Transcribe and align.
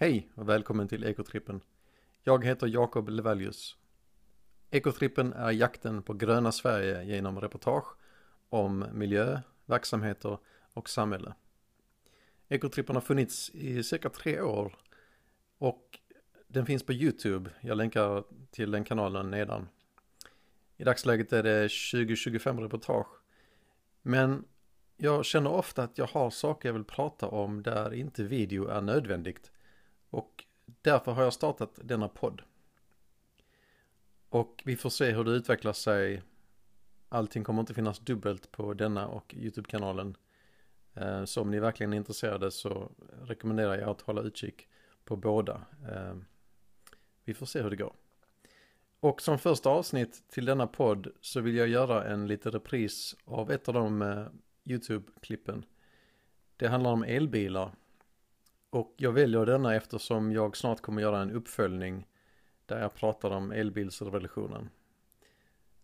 Hej 0.00 0.28
och 0.34 0.48
välkommen 0.48 0.88
till 0.88 1.04
Ekotrippen. 1.04 1.60
Jag 2.22 2.44
heter 2.44 2.66
Jakob 2.66 3.08
Levallius. 3.08 3.76
Ekotrippen 4.70 5.32
är 5.32 5.50
jakten 5.50 6.02
på 6.02 6.14
gröna 6.14 6.52
Sverige 6.52 7.02
genom 7.04 7.40
reportage 7.40 7.84
om 8.48 8.84
miljö, 8.92 9.40
verksamheter 9.66 10.38
och 10.72 10.88
samhälle. 10.88 11.34
Ekotrippen 12.48 12.96
har 12.96 13.00
funnits 13.00 13.50
i 13.50 13.82
cirka 13.82 14.08
tre 14.08 14.40
år 14.40 14.76
och 15.58 15.98
den 16.46 16.66
finns 16.66 16.82
på 16.82 16.92
Youtube. 16.92 17.50
Jag 17.60 17.76
länkar 17.76 18.24
till 18.50 18.70
den 18.70 18.84
kanalen 18.84 19.30
nedan. 19.30 19.68
I 20.76 20.84
dagsläget 20.84 21.32
är 21.32 21.42
det 21.42 21.66
20-25 21.66 22.60
reportage. 22.60 23.08
Men 24.02 24.44
jag 24.96 25.24
känner 25.24 25.52
ofta 25.52 25.82
att 25.82 25.98
jag 25.98 26.06
har 26.06 26.30
saker 26.30 26.68
jag 26.68 26.74
vill 26.74 26.84
prata 26.84 27.28
om 27.28 27.62
där 27.62 27.94
inte 27.94 28.22
video 28.24 28.68
är 28.68 28.80
nödvändigt. 28.80 29.50
Och 30.10 30.44
därför 30.82 31.12
har 31.12 31.22
jag 31.22 31.32
startat 31.32 31.70
denna 31.82 32.08
podd. 32.08 32.42
Och 34.28 34.62
vi 34.64 34.76
får 34.76 34.90
se 34.90 35.10
hur 35.10 35.24
det 35.24 35.30
utvecklar 35.30 35.72
sig. 35.72 36.22
Allting 37.08 37.44
kommer 37.44 37.60
inte 37.60 37.74
finnas 37.74 37.98
dubbelt 37.98 38.50
på 38.50 38.74
denna 38.74 39.08
och 39.08 39.34
YouTube-kanalen. 39.34 40.16
Eh, 40.94 41.24
så 41.24 41.42
om 41.42 41.50
ni 41.50 41.60
verkligen 41.60 41.92
är 41.92 41.96
intresserade 41.96 42.50
så 42.50 42.92
rekommenderar 43.22 43.78
jag 43.78 43.88
att 43.88 44.00
hålla 44.00 44.22
utkik 44.22 44.68
på 45.04 45.16
båda. 45.16 45.62
Eh, 45.88 46.16
vi 47.24 47.34
får 47.34 47.46
se 47.46 47.62
hur 47.62 47.70
det 47.70 47.76
går. 47.76 47.94
Och 49.00 49.22
som 49.22 49.38
första 49.38 49.70
avsnitt 49.70 50.28
till 50.28 50.44
denna 50.44 50.66
podd 50.66 51.12
så 51.20 51.40
vill 51.40 51.56
jag 51.56 51.68
göra 51.68 52.04
en 52.04 52.26
liten 52.26 52.52
repris 52.52 53.16
av 53.24 53.50
ett 53.50 53.68
av 53.68 53.74
de 53.74 54.02
eh, 54.02 54.26
YouTube-klippen. 54.64 55.64
Det 56.56 56.68
handlar 56.68 56.90
om 56.90 57.02
elbilar. 57.02 57.72
Och 58.70 58.94
jag 58.96 59.12
väljer 59.12 59.46
denna 59.46 59.74
eftersom 59.74 60.32
jag 60.32 60.56
snart 60.56 60.80
kommer 60.80 61.02
göra 61.02 61.22
en 61.22 61.30
uppföljning 61.30 62.06
där 62.66 62.80
jag 62.80 62.94
pratar 62.94 63.30
om 63.30 63.52
elbilsrevolutionen. 63.52 64.70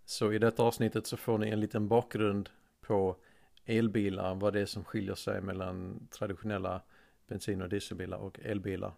Så 0.05 0.33
i 0.33 0.39
detta 0.39 0.63
avsnittet 0.63 1.07
så 1.07 1.17
får 1.17 1.39
ni 1.39 1.49
en 1.51 1.61
liten 1.61 1.89
bakgrund 1.89 2.51
på 2.81 3.17
elbilar, 3.65 4.35
vad 4.35 4.53
det 4.53 4.61
är 4.61 4.67
som 4.67 4.85
skiljer 4.85 5.15
sig 5.15 5.41
mellan 5.41 6.09
traditionella 6.11 6.83
bensin 7.27 7.63
och 7.63 7.69
dieselbilar 7.69 8.19
och 8.19 8.41
elbilar. 8.41 8.93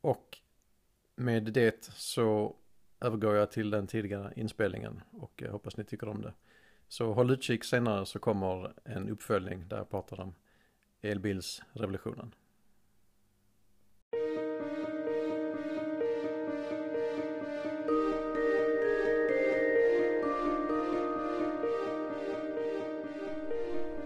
Och 0.00 0.38
med 1.16 1.42
det 1.42 1.84
så 1.84 2.56
övergår 3.00 3.34
jag 3.34 3.50
till 3.50 3.70
den 3.70 3.86
tidigare 3.86 4.32
inspelningen 4.36 5.00
och 5.10 5.32
jag 5.36 5.52
hoppas 5.52 5.76
ni 5.76 5.84
tycker 5.84 6.08
om 6.08 6.22
det. 6.22 6.32
Så 6.88 7.12
håll 7.12 7.30
utkik 7.30 7.64
senare 7.64 8.06
så 8.06 8.18
kommer 8.18 8.72
en 8.84 9.08
uppföljning 9.08 9.68
där 9.68 9.76
jag 9.76 9.90
pratar 9.90 10.20
om 10.20 10.34
elbilsrevolutionen. 11.00 12.34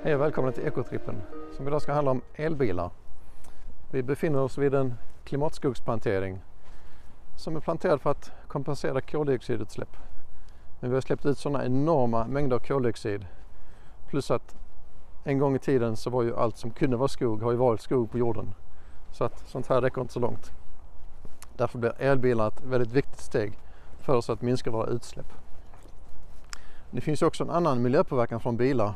Hej 0.04 0.14
och 0.14 0.20
välkomna 0.20 0.52
till 0.52 0.66
Ekotrippen 0.66 1.22
som 1.56 1.68
idag 1.68 1.82
ska 1.82 1.92
handla 1.92 2.10
om 2.10 2.22
elbilar. 2.34 2.90
Vi 3.90 4.02
befinner 4.02 4.40
oss 4.40 4.58
vid 4.58 4.74
en 4.74 4.94
klimatskogsplantering 5.24 6.40
som 7.36 7.56
är 7.56 7.60
planterad 7.60 8.00
för 8.00 8.10
att 8.10 8.32
kompensera 8.48 9.00
koldioxidutsläpp. 9.00 9.96
Men 10.80 10.90
vi 10.90 10.96
har 10.96 11.00
släppt 11.00 11.26
ut 11.26 11.38
sådana 11.38 11.64
enorma 11.64 12.26
mängder 12.26 12.58
koldioxid. 12.58 13.26
Plus 14.08 14.30
att 14.30 14.56
en 15.24 15.38
gång 15.38 15.56
i 15.56 15.58
tiden 15.58 15.96
så 15.96 16.10
var 16.10 16.22
ju 16.22 16.36
allt 16.36 16.56
som 16.56 16.70
kunde 16.70 16.96
vara 16.96 17.08
skog 17.08 17.42
har 17.42 17.50
ju 17.50 17.56
varit 17.56 17.80
skog 17.80 18.10
på 18.10 18.18
jorden. 18.18 18.54
Så 19.10 19.24
att 19.24 19.48
sånt 19.48 19.66
här 19.66 19.80
räcker 19.80 20.00
inte 20.00 20.12
så 20.12 20.20
långt. 20.20 20.52
Därför 21.56 21.78
blir 21.78 21.94
elbilar 21.98 22.48
ett 22.48 22.64
väldigt 22.64 22.92
viktigt 22.92 23.20
steg 23.20 23.58
för 23.98 24.16
oss 24.16 24.30
att 24.30 24.42
minska 24.42 24.70
våra 24.70 24.86
utsläpp. 24.86 25.32
Det 26.90 27.00
finns 27.00 27.22
ju 27.22 27.26
också 27.26 27.44
en 27.44 27.50
annan 27.50 27.82
miljöpåverkan 27.82 28.40
från 28.40 28.56
bilar 28.56 28.94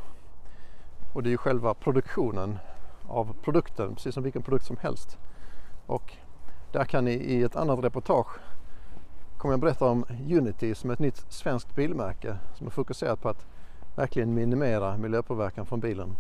och 1.16 1.22
det 1.22 1.28
är 1.28 1.31
ju 1.31 1.37
själva 1.37 1.75
produktionen 1.75 2.59
av 3.06 3.37
produkten, 3.43 3.94
precis 3.94 4.15
som 4.15 4.22
vilken 4.22 4.43
produkt 4.43 4.65
som 4.65 4.77
helst. 4.77 5.19
Och 5.87 6.16
där 6.72 6.84
kan 6.84 7.04
ni 7.04 7.12
i 7.12 7.43
ett 7.43 7.56
annat 7.56 7.84
reportage 7.84 8.28
kommer 9.38 9.53
jag 9.53 9.60
berätta 9.60 9.84
om 9.87 10.04
Unity 10.31 10.75
som 10.75 10.91
är 10.91 10.94
ett 10.94 10.99
nytt 10.99 11.25
svenskt 11.28 11.75
bilmärke 11.75 12.37
som 12.54 12.66
är 12.66 12.71
fokuserat 12.71 13.22
på 13.22 13.28
att 13.28 13.47
verkligen 13.94 14.34
minimera 14.34 14.97
miljöpåverkan 14.97 15.66
från 15.66 15.81
bilen. 15.81 16.16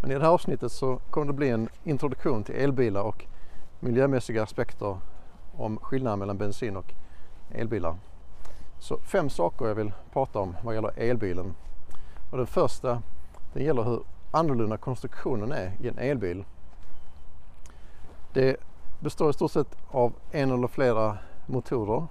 Men 0.00 0.10
i 0.10 0.14
det 0.14 0.20
här 0.20 0.32
avsnittet 0.32 0.72
så 0.72 0.96
kommer 1.10 1.26
det 1.26 1.32
bli 1.32 1.48
en 1.50 1.68
introduktion 1.84 2.44
till 2.44 2.54
elbilar 2.54 3.02
och 3.02 3.24
miljömässiga 3.80 4.42
aspekter 4.42 4.96
om 5.56 5.78
skillnaden 5.78 6.18
mellan 6.18 6.38
bensin 6.38 6.76
och 6.76 6.94
elbilar. 7.50 7.96
Så 8.78 8.98
fem 8.98 9.30
saker 9.30 9.66
jag 9.66 9.74
vill 9.74 9.92
prata 10.12 10.38
om 10.38 10.56
vad 10.62 10.74
gäller 10.74 10.92
elbilen. 10.96 11.54
Och 12.30 12.38
den 12.38 12.46
första 12.46 13.02
den 13.52 13.64
gäller 13.64 13.82
hur 13.82 14.02
annorlunda 14.30 14.76
konstruktionen 14.76 15.52
är 15.52 15.72
i 15.80 15.88
en 15.88 15.98
elbil. 15.98 16.44
Det 18.32 18.56
består 19.00 19.30
i 19.30 19.32
stort 19.32 19.50
sett 19.50 19.76
av 19.90 20.12
en 20.30 20.50
eller 20.50 20.68
flera 20.68 21.18
motorer, 21.46 22.06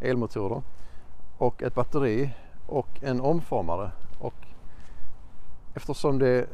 elmotorer 0.00 0.62
och 1.38 1.62
ett 1.62 1.74
batteri 1.74 2.30
och 2.66 2.88
en 3.02 3.20
omformare. 3.20 3.90
Och 4.18 4.34
eftersom 5.74 6.18
det 6.18 6.28
är 6.28 6.46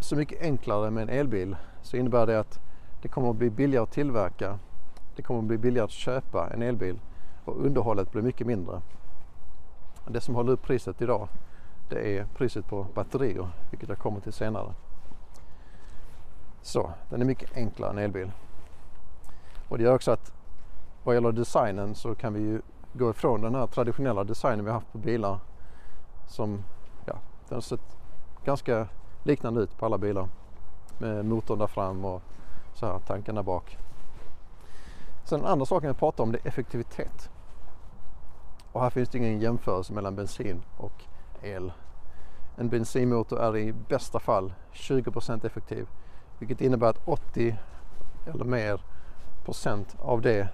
så 0.00 0.16
mycket 0.16 0.42
enklare 0.42 0.90
med 0.90 1.02
en 1.02 1.08
elbil 1.08 1.56
så 1.82 1.96
innebär 1.96 2.26
det 2.26 2.40
att 2.40 2.60
det 3.02 3.08
kommer 3.08 3.30
att 3.30 3.36
bli 3.36 3.50
billigare 3.50 3.82
att 3.82 3.90
tillverka. 3.90 4.58
Det 5.16 5.22
kommer 5.22 5.40
att 5.40 5.46
bli 5.46 5.58
billigare 5.58 5.84
att 5.84 5.90
köpa 5.90 6.50
en 6.54 6.62
elbil 6.62 6.98
och 7.44 7.66
underhållet 7.66 8.12
blir 8.12 8.22
mycket 8.22 8.46
mindre. 8.46 8.80
Det 10.08 10.20
som 10.20 10.34
håller 10.34 10.52
upp 10.52 10.62
priset 10.62 11.02
idag 11.02 11.28
det 11.88 12.18
är 12.18 12.26
priset 12.36 12.66
på 12.66 12.86
batterier, 12.94 13.48
vilket 13.70 13.88
jag 13.88 13.98
kommer 13.98 14.20
till 14.20 14.32
senare. 14.32 14.74
Så, 16.62 16.90
den 17.10 17.20
är 17.20 17.24
mycket 17.24 17.56
enklare 17.56 17.90
än 17.90 17.98
elbil. 17.98 18.32
Och 19.68 19.78
det 19.78 19.84
gör 19.84 19.94
också 19.94 20.10
att 20.10 20.32
vad 21.04 21.14
gäller 21.14 21.32
designen 21.32 21.94
så 21.94 22.14
kan 22.14 22.34
vi 22.34 22.40
ju 22.40 22.60
gå 22.92 23.10
ifrån 23.10 23.40
den 23.40 23.54
här 23.54 23.66
traditionella 23.66 24.24
designen 24.24 24.64
vi 24.64 24.70
haft 24.70 24.92
på 24.92 24.98
bilar 24.98 25.38
som, 26.26 26.64
ja, 27.06 27.14
den 27.48 27.56
har 27.56 27.60
sett 27.60 27.96
ganska 28.44 28.88
liknande 29.22 29.60
ut 29.60 29.78
på 29.78 29.86
alla 29.86 29.98
bilar. 29.98 30.28
Med 30.98 31.24
motorn 31.24 31.58
där 31.58 31.66
fram 31.66 32.04
och 32.04 32.22
så 32.74 32.86
här 32.86 32.98
tanken 32.98 33.34
där 33.34 33.42
bak. 33.42 33.78
Sen 35.24 35.40
den 35.40 35.48
andra 35.48 35.66
saken 35.66 35.86
jag 35.86 35.98
pratar 35.98 36.24
om 36.24 36.32
det 36.32 36.38
är 36.38 36.48
effektivitet. 36.48 37.30
Och 38.72 38.80
här 38.80 38.90
finns 38.90 39.08
det 39.08 39.18
ingen 39.18 39.40
jämförelse 39.40 39.92
mellan 39.92 40.16
bensin 40.16 40.62
och 40.76 41.04
el. 41.44 41.72
En 42.56 42.68
bensinmotor 42.68 43.40
är 43.40 43.56
i 43.56 43.72
bästa 43.72 44.18
fall 44.20 44.54
20% 44.72 45.46
effektiv 45.46 45.88
vilket 46.38 46.60
innebär 46.60 46.88
att 46.88 47.08
80 47.08 47.56
eller 48.26 48.44
mer 48.44 48.80
procent 49.44 49.96
av 50.00 50.20
det 50.20 50.48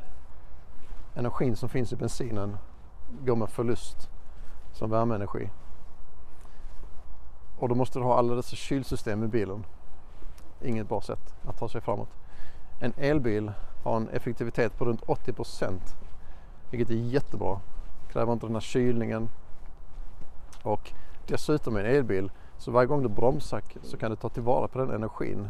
energin 1.15 1.57
som 1.57 1.69
finns 1.69 1.93
i 1.93 1.97
bensinen 1.97 2.57
går 3.21 3.37
med 3.37 3.49
förlust 3.49 4.11
som 4.73 4.91
värmeenergi. 4.91 5.51
Och 7.59 7.69
då 7.69 7.75
måste 7.75 7.99
du 7.99 8.03
ha 8.03 8.19
alla 8.19 8.35
dessa 8.35 8.57
kylsystem 8.57 9.25
i 9.25 9.29
bilen. 9.29 9.65
Inget 10.61 10.89
bra 10.89 11.01
sätt 11.01 11.35
att 11.45 11.59
ta 11.59 11.69
sig 11.69 11.81
framåt. 11.81 12.09
En 12.81 12.93
elbil 12.97 13.53
har 13.85 13.97
en 13.97 14.09
effektivitet 14.09 14.79
på 14.79 14.85
runt 14.85 15.03
80% 15.03 15.81
vilket 16.71 16.91
är 16.91 16.95
jättebra. 16.95 17.61
Kräver 18.13 18.33
inte 18.33 18.47
den 18.47 18.55
här 18.55 18.61
kylningen 18.61 19.29
och 20.63 20.93
dessutom 21.27 21.77
en 21.77 21.87
elbil 21.87 22.31
så 22.59 22.71
varje 22.71 22.87
gång 22.87 23.03
du 23.03 23.09
bromsar 23.09 23.63
så 23.83 23.97
kan 23.97 24.11
du 24.11 24.17
ta 24.17 24.29
tillvara 24.29 24.69
på 24.69 24.79
den 24.79 24.91
energin. 24.91 25.49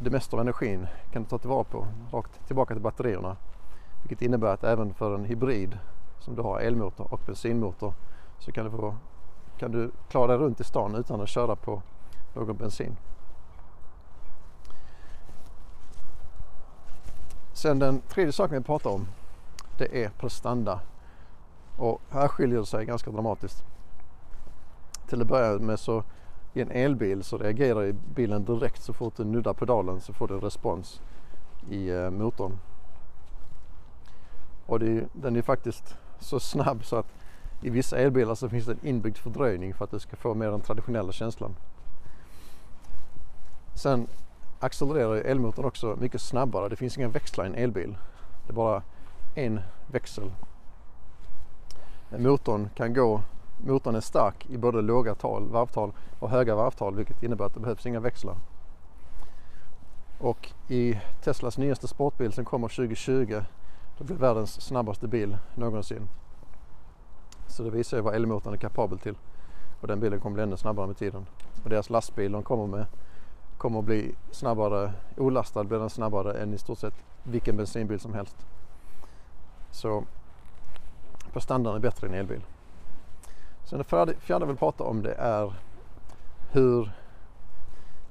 Det 0.00 0.10
mesta 0.10 0.36
av 0.36 0.40
energin 0.40 0.86
kan 1.12 1.22
du 1.22 1.28
ta 1.28 1.38
tillvara 1.38 1.64
på 1.64 1.86
rakt 2.12 2.46
tillbaka 2.46 2.74
till 2.74 2.82
batterierna. 2.82 3.36
Vilket 4.02 4.22
innebär 4.22 4.48
att 4.48 4.64
även 4.64 4.94
för 4.94 5.14
en 5.14 5.24
hybrid 5.24 5.78
som 6.18 6.34
du 6.34 6.42
har 6.42 6.60
elmotor 6.60 7.12
och 7.12 7.20
bensinmotor 7.26 7.94
så 8.38 8.52
kan 8.52 8.64
du, 8.64 8.70
få, 8.70 8.94
kan 9.58 9.72
du 9.72 9.90
klara 10.08 10.26
dig 10.26 10.36
runt 10.36 10.60
i 10.60 10.64
stan 10.64 10.94
utan 10.94 11.20
att 11.20 11.28
köra 11.28 11.56
på 11.56 11.82
någon 12.34 12.56
bensin. 12.56 12.96
Sen 17.52 17.78
den 17.78 18.00
tredje 18.00 18.32
saken 18.32 18.58
vi 18.58 18.64
pratar 18.64 18.90
om 18.90 19.06
det 19.78 20.04
är 20.04 20.10
prestanda. 20.10 20.80
Och 21.78 22.00
här 22.10 22.28
skiljer 22.28 22.58
det 22.58 22.66
sig 22.66 22.84
ganska 22.84 23.10
dramatiskt. 23.10 23.64
Till 25.06 25.20
att 25.20 25.28
börja 25.28 25.58
med 25.58 25.80
så 25.80 26.04
i 26.54 26.60
en 26.60 26.70
elbil 26.70 27.24
så 27.24 27.38
reagerar 27.38 27.92
bilen 27.92 28.44
direkt 28.44 28.82
så 28.82 28.92
fort 28.92 29.16
du 29.16 29.24
nuddar 29.24 29.52
pedalen 29.52 30.00
så 30.00 30.12
får 30.12 30.28
du 30.28 30.38
respons 30.38 31.00
i 31.70 31.88
eh, 31.88 32.10
motorn. 32.10 32.58
Och 34.66 34.80
det, 34.80 35.04
den 35.12 35.36
är 35.36 35.42
faktiskt 35.42 35.96
så 36.18 36.40
snabb 36.40 36.84
så 36.84 36.96
att 36.96 37.06
i 37.62 37.70
vissa 37.70 37.98
elbilar 37.98 38.34
så 38.34 38.48
finns 38.48 38.66
det 38.66 38.72
en 38.72 38.86
inbyggd 38.86 39.16
fördröjning 39.16 39.74
för 39.74 39.84
att 39.84 39.90
du 39.90 39.98
ska 39.98 40.16
få 40.16 40.34
mer 40.34 40.50
den 40.50 40.60
traditionella 40.60 41.12
känslan. 41.12 41.56
Sen 43.74 44.06
accelererar 44.60 45.14
elmotorn 45.14 45.64
också 45.64 45.96
mycket 46.00 46.20
snabbare. 46.20 46.68
Det 46.68 46.76
finns 46.76 46.98
inga 46.98 47.08
växlar 47.08 47.44
i 47.44 47.48
en 47.48 47.54
elbil. 47.54 47.96
Det 48.46 48.52
är 48.52 48.54
bara 48.54 48.82
en 49.34 49.60
växel. 49.86 50.30
Motorn 52.16 52.68
kan 52.74 52.94
gå, 52.94 53.20
motorn 53.66 53.94
är 53.94 54.00
stark 54.00 54.46
i 54.50 54.58
både 54.58 54.82
låga 54.82 55.14
tal, 55.14 55.48
varvtal 55.48 55.92
och 56.18 56.30
höga 56.30 56.54
varvtal 56.54 56.96
vilket 56.96 57.22
innebär 57.22 57.44
att 57.44 57.54
det 57.54 57.60
behövs 57.60 57.86
inga 57.86 58.00
växlar. 58.00 58.36
Och 60.18 60.52
i 60.68 61.00
Teslas 61.22 61.58
nyaste 61.58 61.88
sportbil 61.88 62.32
som 62.32 62.44
kommer 62.44 62.68
2020 62.68 63.42
då 63.98 64.04
blir 64.04 64.16
världens 64.16 64.60
snabbaste 64.60 65.08
bil 65.08 65.36
någonsin. 65.54 66.08
Så 67.46 67.62
det 67.62 67.70
visar 67.70 67.96
ju 67.96 68.02
vad 68.02 68.14
elmotorn 68.14 68.54
är 68.54 68.58
kapabel 68.58 68.98
till. 68.98 69.14
Och 69.80 69.88
den 69.88 70.00
bilen 70.00 70.20
kommer 70.20 70.34
bli 70.34 70.42
ännu 70.42 70.56
snabbare 70.56 70.86
med 70.86 70.96
tiden. 70.96 71.26
Och 71.64 71.70
deras 71.70 71.90
lastbil 71.90 72.32
de 72.32 72.42
kommer 72.42 72.66
med 72.66 72.86
kommer 73.58 73.78
att 73.78 73.84
bli 73.84 74.14
snabbare, 74.30 74.92
olastad 75.16 75.64
blir 75.64 75.78
den 75.78 75.90
snabbare 75.90 76.42
än 76.42 76.54
i 76.54 76.58
stort 76.58 76.78
sett 76.78 76.94
vilken 77.22 77.56
bensinbil 77.56 78.00
som 78.00 78.14
helst. 78.14 78.46
Så 79.70 80.04
prestandan 81.38 81.74
är 81.74 81.78
bättre 81.78 82.06
i 82.06 82.10
en 82.10 82.16
elbil. 82.16 82.44
Sen 83.64 83.78
det 83.78 83.84
fjärde 83.84 84.14
jag 84.26 84.46
vill 84.46 84.56
prata 84.56 84.84
om 84.84 85.02
det 85.02 85.14
är 85.14 85.52
hur 86.50 86.90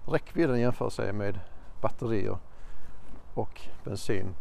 räckvidden 0.06 0.60
jämför 0.60 0.90
sig 0.90 1.14
med 1.14 1.40
batterier 1.82 2.38
och 3.34 3.62
bensin. 3.84 4.36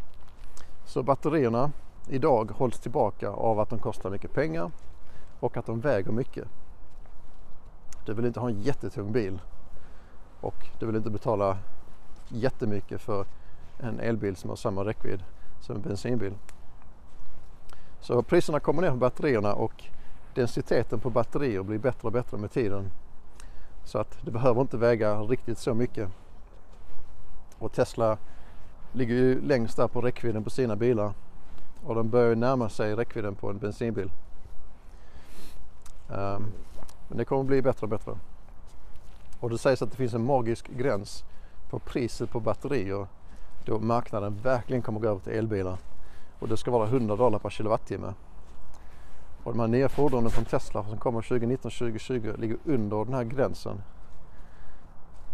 Så 0.84 1.02
batterierna 1.02 1.70
idag 2.08 2.50
hålls 2.50 2.80
tillbaka 2.80 3.30
av 3.30 3.60
att 3.60 3.70
de 3.70 3.78
kostar 3.78 4.10
mycket 4.10 4.32
pengar 4.32 4.70
och 5.40 5.56
att 5.56 5.66
de 5.66 5.80
väger 5.80 6.12
mycket. 6.12 6.48
Du 8.04 8.14
vill 8.14 8.26
inte 8.26 8.40
ha 8.40 8.48
en 8.48 8.60
jättetung 8.60 9.12
bil 9.12 9.40
och 10.40 10.66
du 10.78 10.86
vill 10.86 10.96
inte 10.96 11.10
betala 11.10 11.58
jättemycket 12.28 13.00
för 13.00 13.26
en 13.78 14.00
elbil 14.00 14.36
som 14.36 14.50
har 14.50 14.56
samma 14.56 14.84
räckvidd 14.84 15.24
som 15.60 15.76
en 15.76 15.82
bensinbil. 15.82 16.34
Så 18.00 18.22
priserna 18.22 18.60
kommer 18.60 18.82
ner 18.82 18.90
på 18.90 18.96
batterierna 18.96 19.54
och 19.54 19.84
densiteten 20.34 21.00
på 21.00 21.10
batterier 21.10 21.62
blir 21.62 21.78
bättre 21.78 22.08
och 22.08 22.12
bättre 22.12 22.38
med 22.38 22.50
tiden. 22.50 22.90
Så 23.84 23.98
att 23.98 24.18
det 24.24 24.30
behöver 24.30 24.60
inte 24.60 24.76
väga 24.76 25.20
riktigt 25.20 25.58
så 25.58 25.74
mycket. 25.74 26.08
Och 27.58 27.72
Tesla 27.72 28.18
ligger 28.92 29.14
ju 29.14 29.40
längst 29.40 29.76
där 29.76 29.88
på 29.88 30.00
räckvidden 30.00 30.44
på 30.44 30.50
sina 30.50 30.76
bilar 30.76 31.12
och 31.84 31.94
de 31.94 32.08
börjar 32.08 32.34
närma 32.34 32.68
sig 32.68 32.94
räckvidden 32.94 33.34
på 33.34 33.50
en 33.50 33.58
bensinbil. 33.58 34.10
Um, 36.08 36.52
men 37.08 37.18
det 37.18 37.24
kommer 37.24 37.44
bli 37.44 37.62
bättre 37.62 37.84
och 37.84 37.88
bättre. 37.88 38.18
Och 39.40 39.50
det 39.50 39.58
sägs 39.58 39.82
att 39.82 39.90
det 39.90 39.96
finns 39.96 40.14
en 40.14 40.24
magisk 40.24 40.68
gräns 40.68 41.24
på 41.70 41.78
priset 41.78 42.30
på 42.30 42.40
batterier 42.40 43.06
då 43.64 43.78
marknaden 43.78 44.38
verkligen 44.42 44.82
kommer 44.82 45.00
gå 45.00 45.08
över 45.08 45.20
till 45.20 45.32
elbilar. 45.32 45.78
Och 46.38 46.48
det 46.48 46.56
ska 46.56 46.70
vara 46.70 46.86
100 46.86 47.16
dollar 47.16 47.38
per 47.38 47.50
kilowattimme. 47.50 48.14
Och 49.42 49.52
de 49.52 49.60
här 49.60 49.68
nya 49.68 49.88
fordonen 49.88 50.30
från 50.30 50.44
Tesla 50.44 50.84
som 50.84 50.98
kommer 50.98 51.20
2019-2020 51.20 52.40
ligger 52.40 52.56
under 52.64 53.04
den 53.04 53.14
här 53.14 53.24
gränsen. 53.24 53.82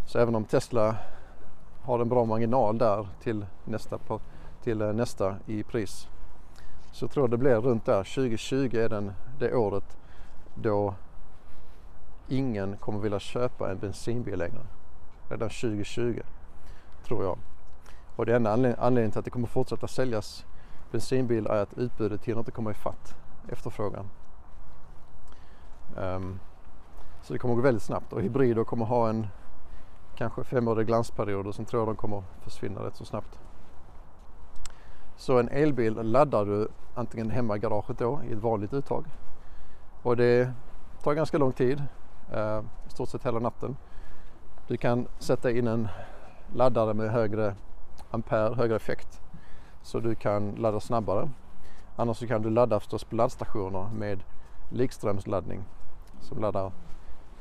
Så 0.06 0.18
även 0.18 0.34
om 0.34 0.44
Tesla 0.44 0.96
har 1.82 2.00
en 2.00 2.08
bra 2.08 2.24
marginal 2.24 2.78
där 2.78 3.08
till 3.22 3.46
nästa, 3.64 3.98
till 4.62 4.82
eh, 4.82 4.92
nästa 4.92 5.36
i 5.46 5.62
pris 5.62 6.08
så 6.92 7.08
tror 7.08 7.22
jag 7.22 7.30
det 7.30 7.36
blir 7.36 7.56
runt 7.56 7.84
där. 7.84 8.04
2020 8.04 8.76
är 8.76 8.88
den, 8.88 9.12
det 9.38 9.54
året 9.54 9.96
då 10.54 10.94
ingen 12.28 12.76
kommer 12.76 12.98
vilja 12.98 13.18
köpa 13.18 13.70
en 13.70 13.78
bensinbil 13.78 14.38
längre. 14.38 14.60
Redan 15.28 15.48
2020 15.48 16.20
tror 17.06 17.24
jag. 17.24 17.38
Och 18.16 18.26
det 18.26 18.36
enda 18.36 18.52
anledningen 18.52 19.10
till 19.10 19.18
att 19.18 19.24
det 19.24 19.30
kommer 19.30 19.46
fortsätta 19.46 19.88
säljas 19.88 20.44
bensinbil 20.92 21.46
är 21.46 21.62
att 21.62 21.78
utbudet 21.78 22.24
hinner 22.24 22.38
inte 22.38 22.50
komma 22.50 22.70
ifatt 22.70 23.14
efterfrågan. 23.48 24.08
Um, 25.96 26.40
så 27.22 27.32
det 27.32 27.38
kommer 27.38 27.54
gå 27.54 27.60
väldigt 27.60 27.82
snabbt 27.82 28.12
och 28.12 28.22
hybrider 28.22 28.64
kommer 28.64 28.84
ha 28.84 29.08
en 29.08 29.26
kanske 30.14 30.44
femårig 30.44 30.86
glansperiod 30.86 31.46
och 31.46 31.54
sen 31.54 31.64
tror 31.64 31.80
jag 31.80 31.88
de 31.88 31.96
kommer 31.96 32.22
försvinna 32.40 32.86
rätt 32.86 32.96
så 32.96 33.04
snabbt. 33.04 33.40
Så 35.16 35.38
en 35.38 35.48
elbil 35.48 35.94
laddar 35.94 36.44
du 36.44 36.68
antingen 36.94 37.30
hemma 37.30 37.56
i 37.56 37.58
garaget 37.58 37.98
då 37.98 38.20
i 38.28 38.32
ett 38.32 38.38
vanligt 38.38 38.72
uttag 38.72 39.04
och 40.02 40.16
det 40.16 40.52
tar 41.02 41.14
ganska 41.14 41.38
lång 41.38 41.52
tid 41.52 41.82
eh, 42.32 42.60
i 42.86 42.90
stort 42.90 43.08
sett 43.08 43.26
hela 43.26 43.38
natten. 43.38 43.76
Du 44.68 44.76
kan 44.76 45.06
sätta 45.18 45.50
in 45.50 45.66
en 45.66 45.88
laddare 46.54 46.94
med 46.94 47.10
högre 47.10 47.54
ampere, 48.10 48.54
högre 48.54 48.76
effekt 48.76 49.20
så 49.82 50.00
du 50.00 50.14
kan 50.14 50.54
ladda 50.54 50.80
snabbare. 50.80 51.30
Annars 51.96 52.16
så 52.16 52.26
kan 52.26 52.42
du 52.42 52.50
ladda 52.50 52.80
förstås 52.80 53.04
på 53.04 53.16
laddstationer 53.16 53.88
med 53.94 54.24
likströmsladdning 54.70 55.64
som 56.20 56.40
laddar 56.40 56.72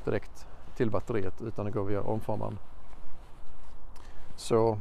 direkt 0.04 0.46
till 0.76 0.90
batteriet 0.90 1.42
utan 1.42 1.66
att 1.66 1.72
gå 1.72 1.82
via 1.82 2.02
omformaren. 2.02 2.58
Så 4.36 4.78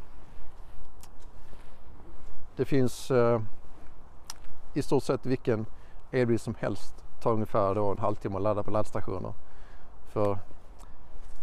det 2.56 2.66
finns 2.66 3.12
eh, 3.12 3.42
i 4.74 4.82
stort 4.82 5.04
sett 5.04 5.26
vilken 5.26 5.66
elbil 6.12 6.40
som 6.40 6.56
helst 6.60 6.96
tar 7.22 7.32
ungefär 7.32 7.76
då 7.76 7.92
en 7.92 7.98
halvtimme 7.98 8.36
att 8.36 8.42
ladda 8.42 8.64
på 8.64 8.72
laddstationer. 8.72 9.34
För 10.08 10.38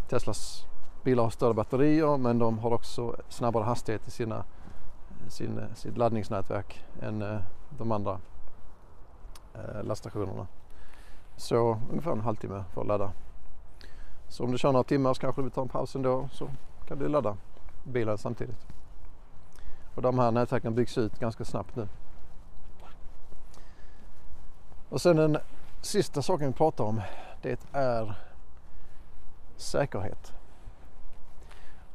Teslas 0.08 0.66
bilar 1.04 1.22
har 1.22 1.30
större 1.30 1.54
batterier 1.54 2.16
men 2.16 2.38
de 2.38 2.58
har 2.58 2.72
också 2.72 3.16
snabbare 3.28 3.64
hastighet 3.64 4.08
i 4.08 4.10
sina, 4.10 4.44
sin, 5.28 5.58
eh, 5.58 5.74
sitt 5.74 5.96
laddningsnätverk 5.96 6.84
än 7.02 7.22
eh, 7.22 7.40
de 7.78 7.92
andra 7.92 8.20
eh, 9.54 9.82
laststationerna. 9.82 10.46
Så 11.36 11.80
ungefär 11.90 12.12
en 12.12 12.20
halvtimme 12.20 12.64
för 12.74 12.80
att 12.80 12.86
ladda. 12.86 13.12
Så 14.28 14.44
om 14.44 14.52
du 14.52 14.58
kör 14.58 14.72
några 14.72 14.84
timmar 14.84 15.14
så 15.14 15.20
kanske 15.20 15.40
du 15.40 15.44
vill 15.44 15.52
ta 15.52 15.62
en 15.62 15.68
paus 15.68 15.94
ändå 15.94 16.28
så 16.32 16.50
kan 16.86 16.98
du 16.98 17.08
ladda 17.08 17.36
bilen 17.84 18.18
samtidigt. 18.18 18.66
Och 19.94 20.02
de 20.02 20.18
här 20.18 20.30
nätverken 20.30 20.74
byggs 20.74 20.98
ut 20.98 21.18
ganska 21.18 21.44
snabbt 21.44 21.76
nu. 21.76 21.88
Och 24.88 25.00
sen 25.00 25.16
den 25.16 25.38
sista 25.80 26.22
saken 26.22 26.46
vi 26.46 26.52
pratar 26.52 26.84
om 26.84 27.00
det 27.42 27.66
är 27.72 28.14
säkerhet. 29.56 30.32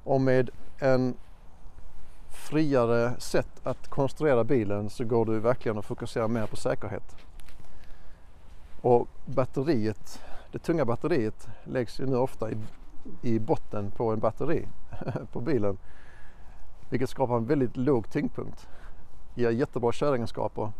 Och 0.04 0.22
med 0.22 0.50
en 0.80 1.18
friare 2.53 3.13
sätt 3.19 3.61
att 3.63 3.88
konstruera 3.88 4.43
bilen 4.43 4.89
så 4.89 5.05
går 5.05 5.25
du 5.25 5.39
verkligen 5.39 5.77
att 5.77 5.86
fokusera 5.86 6.27
mer 6.27 6.48
på 6.48 6.55
säkerhet. 6.55 7.15
Och 8.81 9.07
batteriet, 9.25 10.22
det 10.51 10.60
tunga 10.60 10.86
batteriet 10.86 11.48
läggs 11.63 12.00
ju 12.00 12.05
nu 12.05 12.15
ofta 12.15 12.51
i, 12.51 12.57
i 13.22 13.39
botten 13.39 13.91
på 13.91 14.12
en 14.12 14.19
batteri 14.19 14.67
på 15.31 15.41
bilen. 15.41 15.77
Vilket 16.89 17.10
skapar 17.10 17.38
en 17.38 17.45
väldigt 17.45 17.77
låg 17.77 18.10
tyngdpunkt. 18.10 18.67
Ger 19.36 19.50
jättebra 19.50 19.91
köregenskaper 19.91 20.72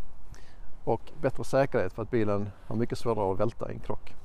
och 0.84 1.02
bättre 1.22 1.44
säkerhet 1.44 1.94
för 1.94 2.02
att 2.02 2.12
bilen 2.12 2.50
har 2.68 2.76
mycket 2.76 2.98
svårare 2.98 3.34
att 3.34 3.40
välta 3.40 3.72
i 3.72 3.74
en 3.74 3.80
krock. 3.80 4.16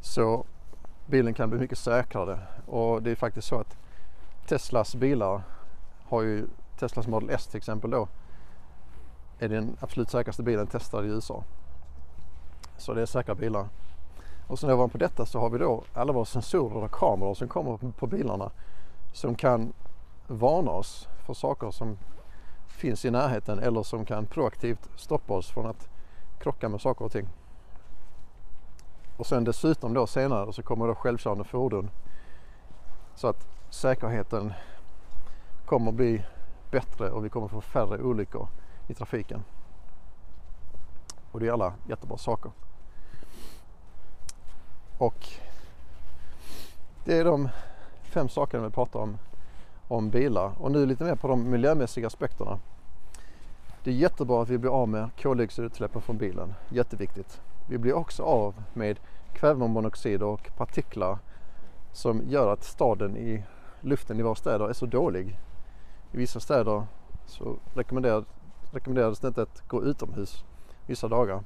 Så 0.00 0.44
bilen 1.06 1.34
kan 1.34 1.50
bli 1.50 1.58
mycket 1.58 1.78
säkrare 1.78 2.38
och 2.66 3.02
det 3.02 3.10
är 3.10 3.16
faktiskt 3.16 3.48
så 3.48 3.60
att 3.60 3.81
Teslas 4.52 4.94
bilar 4.94 5.42
har 6.08 6.22
ju 6.22 6.46
Teslas 6.78 7.06
Model 7.06 7.30
S 7.30 7.46
till 7.46 7.58
exempel 7.58 7.90
då 7.90 8.08
är 9.38 9.48
den 9.48 9.76
absolut 9.80 10.10
säkraste 10.10 10.42
bilen 10.42 10.66
testad 10.66 11.04
i 11.04 11.08
USA. 11.08 11.44
Så 12.76 12.94
det 12.94 13.02
är 13.02 13.06
säkra 13.06 13.34
bilar. 13.34 13.68
Och 14.46 14.58
sen 14.58 14.70
ovanpå 14.70 14.98
detta 14.98 15.26
så 15.26 15.40
har 15.40 15.50
vi 15.50 15.58
då 15.58 15.82
alla 15.94 16.12
våra 16.12 16.24
sensorer 16.24 16.84
och 16.84 16.90
kameror 16.90 17.34
som 17.34 17.48
kommer 17.48 17.92
på 17.92 18.06
bilarna 18.06 18.50
som 19.12 19.34
kan 19.34 19.72
varna 20.26 20.70
oss 20.70 21.08
för 21.26 21.34
saker 21.34 21.70
som 21.70 21.98
finns 22.66 23.04
i 23.04 23.10
närheten 23.10 23.58
eller 23.58 23.82
som 23.82 24.04
kan 24.04 24.26
proaktivt 24.26 24.88
stoppa 24.96 25.34
oss 25.34 25.50
från 25.50 25.66
att 25.66 25.88
krocka 26.40 26.68
med 26.68 26.80
saker 26.80 27.04
och 27.04 27.12
ting. 27.12 27.28
Och 29.16 29.26
sen 29.26 29.44
dessutom 29.44 29.94
då 29.94 30.06
senare 30.06 30.52
så 30.52 30.62
kommer 30.62 30.86
då 30.86 30.94
självkörande 30.94 31.44
fordon 31.44 31.90
så 33.14 33.28
att 33.28 33.52
säkerheten 33.74 34.52
kommer 35.66 35.92
bli 35.92 36.24
bättre 36.70 37.10
och 37.10 37.24
vi 37.24 37.28
kommer 37.28 37.48
få 37.48 37.60
färre 37.60 38.02
olyckor 38.02 38.48
i 38.88 38.94
trafiken. 38.94 39.44
Och 41.32 41.40
det 41.40 41.48
är 41.48 41.52
alla 41.52 41.74
jättebra 41.88 42.18
saker. 42.18 42.50
Och 44.98 45.28
det 47.04 47.18
är 47.18 47.24
de 47.24 47.48
fem 48.02 48.28
sakerna 48.28 48.64
vi 48.64 48.70
pratar 48.70 49.00
om 49.00 49.18
om 49.88 50.10
bilar 50.10 50.52
och 50.60 50.72
nu 50.72 50.86
lite 50.86 51.04
mer 51.04 51.14
på 51.14 51.28
de 51.28 51.50
miljömässiga 51.50 52.06
aspekterna. 52.06 52.58
Det 53.84 53.90
är 53.90 53.94
jättebra 53.94 54.42
att 54.42 54.48
vi 54.48 54.58
blir 54.58 54.70
av 54.70 54.88
med 54.88 55.10
koldioxidutsläppen 55.22 56.02
från 56.02 56.18
bilen, 56.18 56.54
jätteviktigt. 56.68 57.40
Vi 57.68 57.78
blir 57.78 57.92
också 57.92 58.22
av 58.22 58.62
med 58.72 59.00
kvävemonoxid 59.32 60.22
och 60.22 60.50
partiklar 60.56 61.18
som 61.92 62.22
gör 62.28 62.52
att 62.52 62.64
staden 62.64 63.16
i 63.16 63.44
luften 63.84 64.20
i 64.20 64.22
våra 64.22 64.34
städer 64.34 64.68
är 64.68 64.72
så 64.72 64.86
dålig. 64.86 65.38
I 66.12 66.16
vissa 66.16 66.40
städer 66.40 66.86
så 67.26 67.56
rekommenderades, 67.74 68.28
rekommenderades 68.70 69.20
det 69.20 69.28
inte 69.28 69.42
att 69.42 69.68
gå 69.68 69.84
utomhus 69.84 70.44
vissa 70.86 71.08
dagar. 71.08 71.42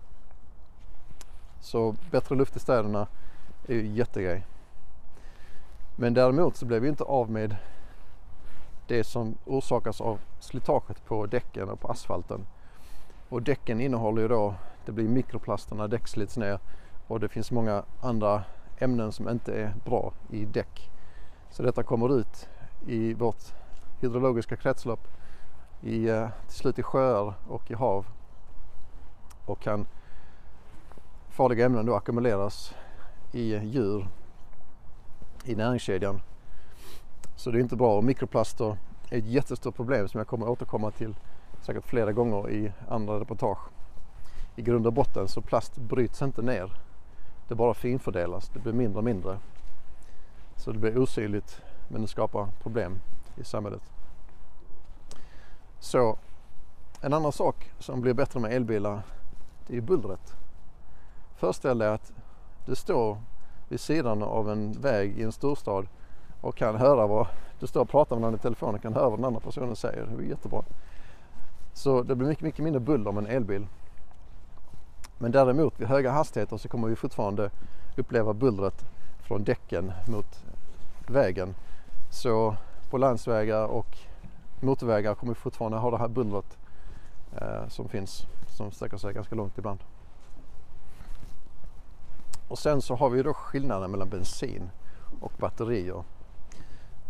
Så 1.61 1.97
bättre 2.11 2.35
luft 2.35 2.57
i 2.57 2.59
städerna 2.59 3.07
är 3.69 3.75
ju 3.75 3.87
jättegrej. 3.87 4.47
Men 5.97 6.15
däremot 6.15 6.57
så 6.57 6.67
blev 6.67 6.83
vi 6.83 6.89
inte 6.89 7.05
av 7.05 7.31
med 7.31 7.57
det 8.87 9.05
som 9.05 9.39
orsakas 9.45 10.01
av 10.01 10.19
slitaget 10.41 11.05
på 11.05 11.27
däcken 11.27 11.69
och 11.69 11.81
på 11.81 11.89
asfalten. 11.89 12.47
Och 13.29 13.43
däcken 13.43 13.81
innehåller 13.81 14.23
ju 14.23 14.29
då, 14.29 14.55
det 14.85 14.93
blir 14.93 15.09
mikroplaster 15.09 15.77
när 15.77 15.89
däck 15.89 16.09
slits 16.09 16.37
ner 16.37 16.59
och 17.07 17.21
det 17.21 17.29
finns 17.29 17.51
många 17.51 17.83
andra 18.01 18.45
ämnen 18.79 19.13
som 19.13 19.29
inte 19.29 19.53
är 19.53 19.75
bra 19.85 20.13
i 20.31 20.45
däck. 20.45 20.91
Så 21.51 21.63
detta 21.63 21.83
kommer 21.83 22.19
ut 22.19 22.49
i 22.87 23.15
vårt 23.15 23.55
hydrologiska 24.01 24.57
kretslopp 24.57 25.09
i, 25.83 26.09
eh, 26.09 26.29
till 26.47 26.57
slut 26.57 26.79
i 26.79 26.83
sjöar 26.83 27.35
och 27.49 27.71
i 27.71 27.75
hav 27.75 28.07
och 29.47 29.61
kan 29.61 29.87
farliga 31.29 31.67
ämnen 31.67 31.87
då 31.87 31.95
ackumuleras 31.95 32.75
i 33.33 33.57
djur 33.57 34.09
i 35.45 35.55
näringskedjan. 35.55 36.21
Så 37.37 37.51
det 37.51 37.59
är 37.59 37.61
inte 37.61 37.77
bra 37.77 37.97
och 37.97 38.05
mikroplaster 38.05 38.77
är 39.11 39.19
ett 39.19 39.27
jättestort 39.27 39.77
problem 39.77 40.09
som 40.09 40.19
jag 40.19 40.27
kommer 40.27 40.49
återkomma 40.49 40.91
till 40.91 41.15
säkert 41.63 41.87
flera 41.87 42.13
gånger 42.13 42.51
i 42.51 42.73
andra 42.89 43.21
reportage. 43.21 43.59
I 44.57 44.63
grund 44.63 44.87
och 44.87 44.93
botten 44.93 45.29
så 45.29 45.41
plast 45.41 45.77
bryts 45.77 46.23
inte 46.23 46.43
ner. 46.43 46.71
Det 47.49 47.55
bara 47.55 47.75
finfördelas, 47.75 48.49
det 48.49 48.59
blir 48.59 48.73
mindre 48.73 48.99
och 48.99 49.05
mindre. 49.05 49.39
Så 50.57 50.73
det 50.73 50.79
blir 50.79 50.99
osynligt 50.99 51.63
men 51.89 52.03
det 52.03 52.09
skapar 52.09 52.49
problem 52.63 53.01
i 53.37 53.45
samhället. 53.45 53.83
Så 55.79 56.19
en 57.01 57.13
annan 57.13 57.33
sak 57.33 57.73
som 57.79 58.01
blir 58.01 58.15
bättre 58.15 58.41
med 58.41 58.53
elbilar 58.53 59.03
det 59.67 59.77
är 59.77 59.81
bullret. 59.81 60.37
Föreställ 61.37 61.79
dig 61.79 61.89
att 61.89 62.13
du 62.67 62.75
står 62.75 63.19
vid 63.69 63.81
sidan 63.81 64.23
av 64.23 64.51
en 64.51 64.73
väg 64.73 65.19
i 65.19 65.23
en 65.23 65.33
storstad 65.33 65.87
och 66.41 66.57
kan 66.57 66.77
höra 66.77 67.07
vad 67.07 67.27
du 67.61 67.67
står 67.67 67.81
och 67.81 67.89
pratar 67.89 68.17
med 68.17 68.23
någon 68.23 68.35
i 68.35 68.39
telefon 68.39 68.75
och 68.75 68.83
kan 68.83 68.95
höra 68.95 69.09
vad 69.11 69.19
den 69.19 69.25
andra 69.25 69.41
personen 69.41 69.77
säger. 69.77 70.07
Det 70.07 70.25
är 70.25 70.29
jättebra. 70.29 70.63
Så 71.73 72.03
det 72.03 72.15
blir 72.15 72.29
mycket, 72.29 72.45
mycket 72.45 72.65
mindre 72.65 72.81
buller 72.81 73.13
med 73.13 73.25
en 73.25 73.31
elbil. 73.31 73.67
Men 75.19 75.33
däremot 75.33 75.81
vid 75.81 75.89
höga 75.89 76.11
hastigheter 76.11 76.57
så 76.57 76.69
kommer 76.69 76.89
vi 76.89 76.97
fortfarande 76.97 77.51
uppleva 77.97 78.35
bullret 78.35 78.85
från 79.21 79.45
däcken 79.45 79.93
mot 80.09 80.46
vägen. 81.11 81.55
Så 82.11 82.57
på 82.91 82.99
landsvägar 82.99 83.67
och 83.67 83.99
motorvägar 84.61 85.15
kommer 85.15 85.35
vi 85.35 85.41
fortfarande 85.41 85.79
ha 85.79 85.91
det 85.91 85.99
här 85.99 86.09
bullret 86.09 86.59
eh, 87.41 87.69
som 87.69 87.89
finns 87.89 88.27
som 88.57 88.71
sträcker 88.71 88.97
sig 88.97 89.13
ganska 89.13 89.35
långt 89.35 89.59
ibland. 89.59 89.81
Och 92.49 92.59
sen 92.59 92.83
så 92.83 92.95
har 92.95 93.11
vi 93.11 93.23
då 93.23 93.35
skillnaden 93.35 93.91
mellan 93.91 94.09
bensin 94.09 94.71
och 95.21 95.33
batterier. 95.39 96.05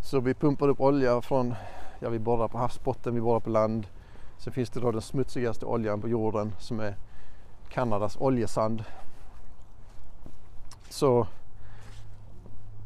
Så 0.03 0.21
vi 0.21 0.35
pumpar 0.35 0.69
upp 0.69 0.81
olja 0.81 1.21
från, 1.21 1.55
ja 2.00 2.09
vi 2.09 2.19
borrar 2.19 2.49
på 2.49 2.59
havsbotten, 2.59 3.15
vi 3.15 3.21
borrar 3.21 3.41
på 3.41 3.50
land. 3.50 3.87
Sen 4.38 4.53
finns 4.53 4.71
det 4.71 4.81
då 4.81 4.91
den 4.91 5.03
smutsigaste 5.03 5.67
oljan 5.67 6.00
på 6.00 6.09
jorden 6.09 6.53
som 6.59 6.81
är 6.81 6.97
Kanadas 7.69 8.17
oljesand. 8.17 8.85
Så 10.88 11.26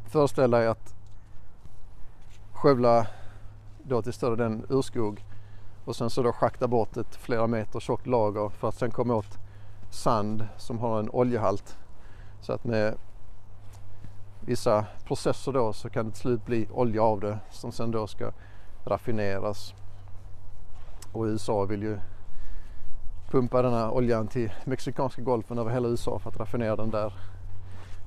föreställ 0.06 0.50
dig 0.50 0.68
att 0.68 0.94
skövla 2.60 3.06
då 3.82 4.02
till 4.02 4.12
större 4.12 4.36
den 4.36 4.66
urskog 4.68 5.24
och 5.84 5.96
sen 5.96 6.10
så 6.10 6.22
då 6.22 6.32
schakta 6.32 6.68
bort 6.68 6.96
ett 6.96 7.16
flera 7.16 7.46
meter 7.46 7.80
tjockt 7.80 8.06
lager 8.06 8.48
för 8.48 8.68
att 8.68 8.74
sen 8.74 8.90
komma 8.90 9.14
åt 9.14 9.38
sand 9.90 10.48
som 10.56 10.78
har 10.78 10.98
en 10.98 11.10
oljehalt. 11.10 11.76
Så 12.40 12.52
att 12.52 12.64
med 12.64 12.94
vissa 14.40 14.86
processer 15.04 15.52
då 15.52 15.72
så 15.72 15.90
kan 15.90 16.06
det 16.06 16.12
till 16.12 16.20
slut 16.20 16.46
bli 16.46 16.68
olja 16.72 17.02
av 17.02 17.20
det 17.20 17.38
som 17.50 17.72
sen 17.72 17.90
då 17.90 18.06
ska 18.06 18.32
raffineras. 18.84 19.74
Och 21.12 21.24
USA 21.24 21.64
vill 21.64 21.82
ju 21.82 21.98
pumpa 23.30 23.62
den 23.62 23.72
här 23.72 23.90
oljan 23.90 24.26
till 24.28 24.52
Mexikanska 24.64 25.22
golfen 25.22 25.58
över 25.58 25.70
hela 25.70 25.88
USA 25.88 26.18
för 26.18 26.30
att 26.30 26.36
raffinera 26.36 26.76
den 26.76 26.90
där 26.90 27.12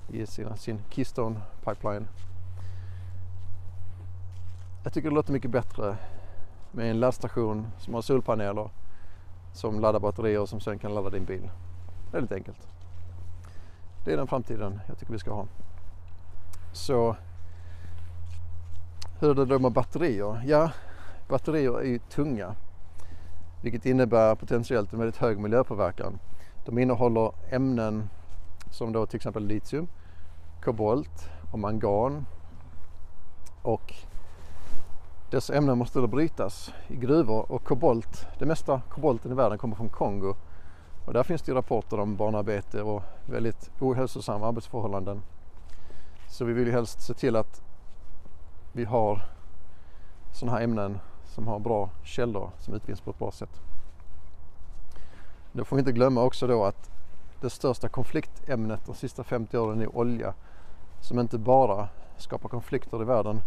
i 0.10 0.26
sina, 0.26 0.56
sin 0.56 0.80
Keystone 0.90 1.42
pipeline. 1.66 2.08
Jag 4.84 4.94
tycker 4.94 5.10
det 5.10 5.16
låter 5.16 5.34
mycket 5.34 5.52
bättre 5.52 5.98
med 6.72 6.92
en 6.92 7.00
laddstation 7.00 7.68
som 7.78 7.94
har 7.94 8.02
solpaneler 8.02 8.70
som 9.54 9.80
laddar 9.80 10.00
batterier 10.00 10.46
som 10.46 10.60
sen 10.60 10.80
kan 10.80 10.94
ladda 10.94 11.10
din 11.10 11.26
bil. 11.26 11.50
Det 12.12 12.18
är 12.18 12.22
lite 12.22 12.36
enkelt. 12.36 12.68
Det 14.06 14.14
är 14.14 14.18
den 14.18 14.28
framtiden 14.28 14.80
jag 14.88 14.98
tycker 14.98 15.14
vi 15.14 15.20
ska 15.20 15.34
ha. 15.34 15.48
Så 16.72 17.16
hur 19.20 19.32
är 19.32 19.36
det 19.36 19.46
då 19.46 19.60
med 19.60 19.72
batterier? 19.72 20.44
Ja, 20.46 20.72
batterier 21.30 21.80
är 21.80 21.86
ju 21.86 22.00
tunga 22.00 22.56
vilket 23.62 23.86
innebär 23.86 24.36
potentiellt 24.36 24.94
en 24.94 25.00
väldigt 25.00 25.18
hög 25.18 25.40
miljöpåverkan. 25.40 26.20
De 26.66 26.78
innehåller 26.78 27.32
ämnen 27.50 28.10
som 28.72 28.92
då 28.92 29.06
till 29.06 29.16
exempel 29.16 29.46
litium, 29.46 29.88
kobolt 30.62 31.30
och 31.52 31.60
mangan 31.60 32.26
och 33.62 33.94
dessa 35.34 35.56
ämnen 35.56 35.78
måste 35.78 36.00
då 36.00 36.08
brytas 36.08 36.74
i 36.88 36.96
gruvor 36.96 37.52
och 37.52 37.64
kobolt, 37.64 38.28
det 38.40 38.46
mesta 38.46 38.82
kobolten 38.90 39.32
i 39.32 39.36
världen 39.36 39.58
kommer 39.58 39.76
från 39.76 39.90
Kongo 39.90 40.36
och 41.06 41.14
där 41.14 41.24
finns 41.24 41.42
det 41.42 41.54
rapporter 41.54 42.00
om 42.00 42.16
barnarbete 42.16 42.82
och 42.82 43.04
väldigt 43.26 43.72
ohälsosamma 43.80 44.48
arbetsförhållanden. 44.48 45.22
Så 46.30 46.46
vi 46.46 46.54
vill 46.54 46.68
ju 46.68 46.74
helst 46.74 47.02
se 47.02 47.14
till 47.14 47.36
att 47.36 47.62
vi 48.72 48.86
har 48.86 49.26
sådana 50.34 50.58
här 50.58 50.64
ämnen 50.64 51.00
som 51.26 51.48
har 51.48 51.60
bra 51.60 51.90
källor 52.04 52.52
som 52.60 52.74
utvinns 52.74 53.02
på 53.02 53.10
ett 53.12 53.20
bra 53.20 53.32
sätt. 53.32 53.62
Då 55.52 55.66
får 55.66 55.76
vi 55.76 55.80
inte 55.80 55.92
glömma 55.92 56.24
också 56.24 56.48
då 56.48 56.66
att 56.66 56.90
det 57.42 57.50
största 57.50 57.90
konfliktämnet 57.90 58.86
de 58.86 58.96
sista 58.96 59.24
50 59.24 59.58
åren 59.58 59.82
är 59.82 59.98
olja 59.98 60.34
som 61.02 61.20
inte 61.20 61.38
bara 61.38 61.88
skapar 62.18 62.50
konflikter 62.50 63.02
i 63.02 63.06
världen 63.06 63.42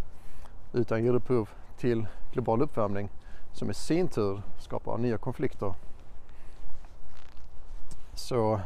utan 0.73 1.03
ger 1.03 1.13
upphov 1.13 1.49
till 1.77 2.07
global 2.31 2.61
uppvärmning 2.61 3.09
som 3.51 3.69
i 3.71 3.73
sin 3.73 4.07
tur 4.07 4.41
skapar 4.59 4.97
nya 4.97 5.17
konflikter. 5.17 5.73
Så 8.13 8.61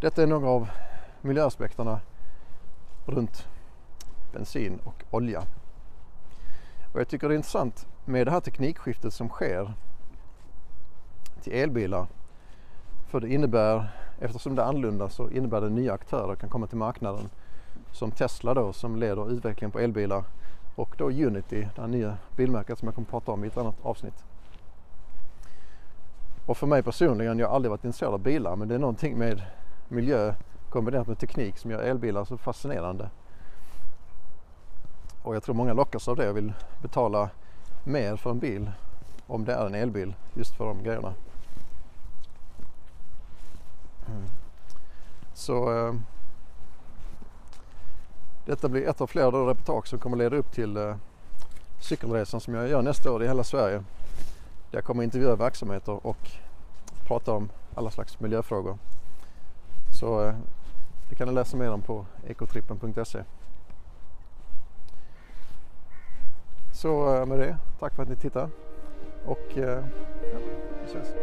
detta 0.00 0.22
är 0.22 0.26
några 0.26 0.48
av 0.48 0.68
miljöaspekterna 1.20 2.00
runt 3.06 3.46
bensin 4.32 4.78
och 4.84 5.04
olja. 5.10 5.42
Och 6.92 7.00
jag 7.00 7.08
tycker 7.08 7.28
det 7.28 7.34
är 7.34 7.36
intressant 7.36 7.86
med 8.04 8.26
det 8.26 8.30
här 8.30 8.40
teknikskiftet 8.40 9.14
som 9.14 9.28
sker 9.28 9.72
till 11.42 11.52
elbilar. 11.52 12.06
För 13.08 13.20
det 13.20 13.28
innebär, 13.28 13.88
eftersom 14.20 14.54
det 14.54 14.62
är 14.62 14.66
annorlunda 14.66 15.08
så 15.08 15.30
innebär 15.30 15.60
det 15.60 15.70
nya 15.70 15.92
aktörer 15.92 16.34
kan 16.34 16.48
komma 16.48 16.66
till 16.66 16.78
marknaden. 16.78 17.28
Som 17.92 18.10
Tesla 18.10 18.54
då 18.54 18.72
som 18.72 18.96
leder 18.96 19.32
utvecklingen 19.32 19.70
på 19.70 19.78
elbilar 19.78 20.24
och 20.74 20.94
då 20.98 21.04
Unity, 21.04 21.68
det 21.74 21.80
här 21.80 21.88
nya 21.88 22.16
bilmärket 22.36 22.78
som 22.78 22.88
jag 22.88 22.94
kommer 22.94 23.06
att 23.06 23.10
prata 23.10 23.32
om 23.32 23.44
i 23.44 23.46
ett 23.46 23.56
annat 23.56 23.76
avsnitt. 23.82 24.24
Och 26.46 26.56
för 26.56 26.66
mig 26.66 26.82
personligen, 26.82 27.38
jag 27.38 27.48
har 27.48 27.54
aldrig 27.54 27.70
varit 27.70 27.84
intresserad 27.84 28.14
av 28.14 28.20
bilar 28.20 28.56
men 28.56 28.68
det 28.68 28.74
är 28.74 28.78
någonting 28.78 29.18
med 29.18 29.42
miljö 29.88 30.34
kombinerat 30.70 31.06
med 31.06 31.18
teknik 31.18 31.58
som 31.58 31.70
gör 31.70 31.82
elbilar 31.82 32.24
så 32.24 32.36
fascinerande. 32.36 33.10
Och 35.22 35.34
jag 35.34 35.42
tror 35.42 35.54
många 35.54 35.72
lockas 35.72 36.08
av 36.08 36.16
det 36.16 36.30
och 36.30 36.36
vill 36.36 36.52
betala 36.82 37.30
mer 37.84 38.16
för 38.16 38.30
en 38.30 38.38
bil 38.38 38.70
om 39.26 39.44
det 39.44 39.52
är 39.52 39.66
en 39.66 39.74
elbil 39.74 40.14
just 40.34 40.56
för 40.56 40.64
de 40.64 40.82
grejerna. 40.82 41.14
Mm. 44.06 44.22
Så 45.34 45.86
eh, 45.86 45.94
detta 48.44 48.68
blir 48.68 48.88
ett 48.88 49.00
av 49.00 49.06
flera 49.06 49.26
reportage 49.26 49.88
som 49.88 49.98
kommer 49.98 50.16
leda 50.16 50.36
upp 50.36 50.52
till 50.52 50.76
eh, 50.76 50.96
cykelresan 51.80 52.40
som 52.40 52.54
jag 52.54 52.68
gör 52.68 52.82
nästa 52.82 53.12
år 53.12 53.24
i 53.24 53.26
hela 53.26 53.44
Sverige. 53.44 53.76
Där 54.70 54.78
jag 54.78 54.84
kommer 54.84 55.02
intervjua 55.02 55.36
verksamheter 55.36 56.06
och 56.06 56.30
prata 57.06 57.32
om 57.32 57.48
alla 57.74 57.90
slags 57.90 58.20
miljöfrågor. 58.20 58.78
Så 60.00 60.24
eh, 60.24 60.34
det 61.08 61.14
kan 61.14 61.28
ni 61.28 61.34
läsa 61.34 61.56
mer 61.56 61.70
om 61.70 61.82
på 61.82 62.06
ekotrippen.se. 62.26 63.24
Så 66.72 67.14
eh, 67.14 67.26
med 67.26 67.38
det, 67.38 67.56
tack 67.80 67.94
för 67.94 68.02
att 68.02 68.08
ni 68.08 68.16
tittade. 68.16 68.50
och 69.24 69.58
eh, 69.58 69.84
ja, 70.32 70.38
vi 70.82 70.90
ses. 70.90 71.14